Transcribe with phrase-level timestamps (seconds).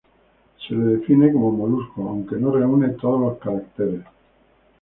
[0.67, 4.03] Se le define como molusco, aunque no reúne todos los caracteres.